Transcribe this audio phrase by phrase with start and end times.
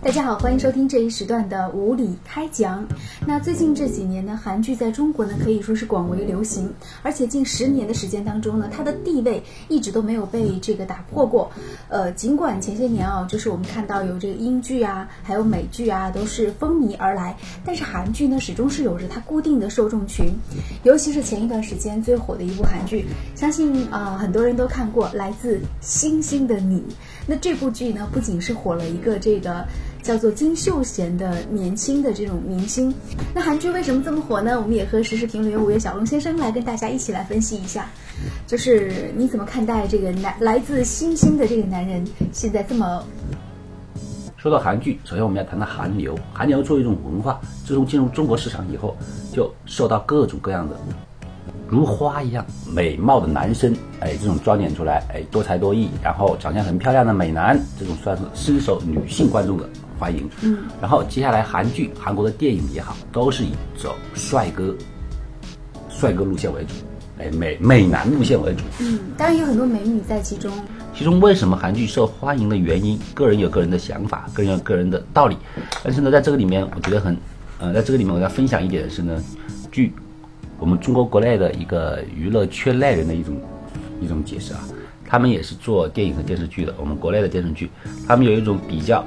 [0.00, 2.86] 大家好，欢迎收听这一时段的无理开讲。
[3.26, 11.50] 那最近这几年呢，韩剧在中国呢可以说是广为流行，而且近十年的时间当中呢，它的地位一直都没有被这个打破过。
[11.88, 20.26] 呃，尽管前些年啊，就是我们看到有这个英剧啊，还有美剧啊，都是风靡而来，但是韩剧呢，始终是有着它固定的受众群。
[20.84, 23.04] 尤其是前一段时间最火的一部韩剧，
[23.34, 26.78] 相信啊很多人都看过《来自星星的你》。
[27.26, 29.66] 那这部剧呢，不仅是火了一个这个。
[30.02, 32.94] 叫做金秀贤的年轻的这种明星，
[33.34, 34.60] 那韩剧为什么这么火呢？
[34.60, 37.90] 我们也和时事评论员五月小龙先生来跟大家一起来分析一下，
[38.46, 43.04] 就是你怎么看待这个男来自星星的这个男人现在这么？
[44.36, 46.16] 说到韩剧，首先我们要谈谈韩流。
[46.32, 48.96] 韩流作为一种文化，自从进入中国市场以后，
[49.32, 50.76] 就受到各种各样的
[51.68, 59.68] 如花一样美貌的男生，哎，这种装点出来，哎，多才多艺，然后长相很漂亮的美男，这种算是深受女性观众的。
[59.98, 64.74] 欢迎，嗯，然后接下来韩剧、韩国的电影也好，都是以走帅哥、
[65.90, 66.74] 帅哥路线为主，
[67.18, 70.52] 哎，美美男路线为主，嗯，当然有很多美女在其中。
[70.94, 75.36] 其中为什么韩剧受欢迎的原因，个人有个人的想法，个人有个人的道理。
[75.84, 77.16] 但是呢，在这个里面，我觉得很，
[77.60, 79.22] 呃，在这个里面我要分享一点的是呢，
[79.70, 79.92] 据
[80.58, 83.36] 我们中国国内的一个娱乐圈内人的一种
[84.00, 84.60] 一种解释啊，
[85.06, 87.70] 他们也是做电影和电视剧的，我们国内的电视剧，
[88.06, 89.04] 他们有一种比较。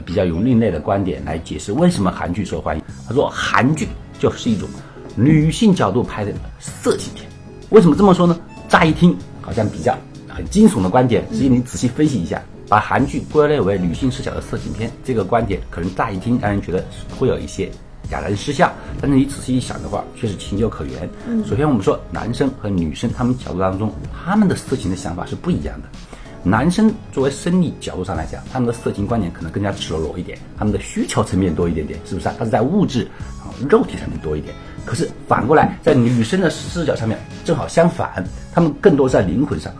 [0.00, 2.82] 比较有另类的观点来解释为什么韩剧受欢迎。
[3.08, 4.68] 他说，韩剧就是一种
[5.14, 7.26] 女性角度拍的色情片。
[7.70, 8.38] 为什么这么说呢？
[8.68, 9.96] 乍一听好像比较
[10.28, 16.84] 很惊悚的观点，实际你仔细分析一下，把韩剧归类为女性视角的色情片，这个观点可能乍一听让人觉得
[17.18, 17.70] 会有一些
[18.10, 18.72] 哑然失笑。
[19.00, 21.08] 但是你仔细一想的话，确实情有可原。
[21.44, 25.88] 首先我们说男生和女生他们角度当中，他们的色情的想法是不一样的。
[26.46, 32.34] 男生作为生理角度上来讲，他们的色情观念可能更加赤裸裸一点，他们的需求层面多一点点，是不是啊？
[32.38, 33.02] 他是在物质
[33.42, 34.54] 啊肉体上面多一点。
[34.84, 39.74] 可是反过来，在女生的视角上面正好相反，他们更多在灵魂上，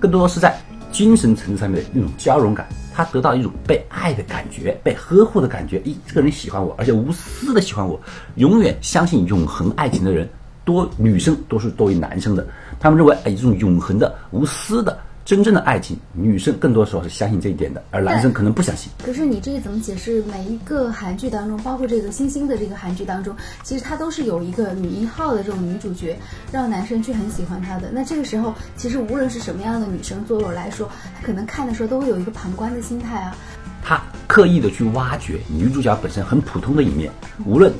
[0.00, 0.60] 更多是在
[0.90, 5.78] 精神层次上面的那种交融感，他得到一种被爱的感觉，被呵护的感觉。
[5.82, 8.00] 咦，这个人喜欢我，而且无私的喜欢我，
[8.34, 10.28] 永远相信永恒爱情的人
[10.64, 12.44] 多，女生都是多于男生的。
[12.80, 14.98] 他们认为，哎，这种永恒的、无私的。
[15.26, 18.92] 真正的爱情，女生更多时候是相信这一点的，而男生可能不相信。
[19.04, 20.22] 可是你这个怎么解释？
[20.22, 26.16] 每一个韩剧当中，包括这个星星的这个韩剧当中，其实它都是有一个女一号的这种女主角，
[26.52, 27.90] 让男生去很喜欢她的。
[27.92, 30.88] 那这个时候，其实无论是什么样的女生，作为我来说，
[31.18, 33.36] 她可能看的时候都会有一个旁观的心态啊。
[33.82, 37.10] 他刻意的去挖掘女主角本身很普通的一面，
[37.44, 37.72] 无论。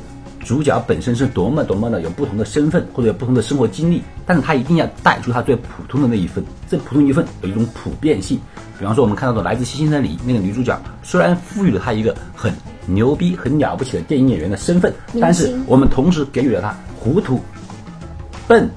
[0.46, 8.38] 主角本身是多么多么的有不同的身份或者有不同的生活经历，但是他一定要带出他最普通的那一份，这普通一份有一种普遍性。
[8.78, 12.54] 比方说我们看到的《来自星星的你》那个女主角，虽然赋予了她一个很
[12.86, 17.40] 牛逼、很了不起的电影演员的身份，但是我们同时给予了她糊涂、
[18.46, 18.70] 笨，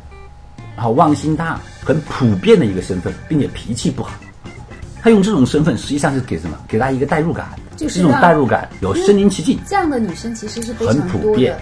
[0.75, 4.15] 然后忘心大、很普遍的一个身份，并且脾气不好。
[5.03, 6.57] 他用这种身份实际上是给什么？
[6.67, 7.47] 给她一个代入感。
[7.79, 9.57] 就是这种代入感，有身临其境。
[9.65, 11.57] 这样的女生其实是非常多的。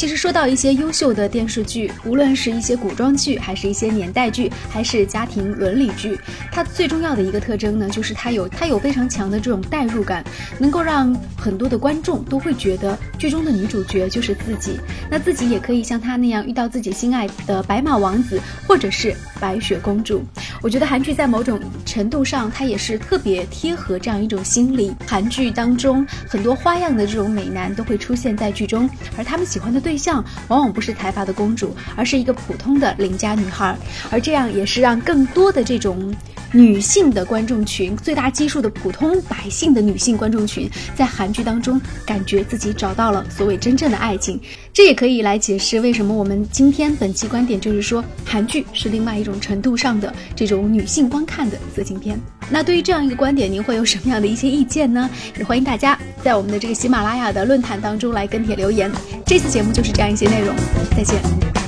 [0.00, 6.18] 其实说到一些优秀的电视剧，无论是一些古装剧，还是一些年代剧，还是家庭伦理剧，
[6.50, 10.24] 它最重要的一个特征呢，就是它有它有非常强的这种代入感，
[10.58, 14.80] 能够让很多的观众都会觉得剧中的女主角就是自己，
[15.10, 20.24] 那自己也可以像她那样遇到自己心爱的白马王子或者是白雪公主。
[20.62, 24.94] 我觉得韩剧在某种程度上，它也是特别贴合这样一种心理。
[25.06, 28.88] 韩剧当中很多花样的这种美男都会出现在剧中，
[29.18, 29.89] 而他们喜欢的对。
[29.90, 33.76] 对象往往不是财阀的公主，而是一个普通的邻家女孩，
[34.08, 36.14] 而这样也是让更多的这种
[36.52, 44.40] 女性的观众群，最大基数的普通百姓的女性观众群，在韩剧当中感觉自己找到了所谓真正的爱情。
[44.72, 52.16] 这也可以来解释为什么我们今天本期观点就是说，韩剧是另外一种程度上的这种女性观看的色情片。
[52.48, 55.10] 那对于这样一个观点，您会有什么样的一些意见呢？
[55.36, 58.88] 也欢迎大家在我们的这个喜马拉雅的论坛当中来跟帖留言。
[59.30, 60.56] 这次节目就是这样一些内容，
[60.96, 61.59] 再见。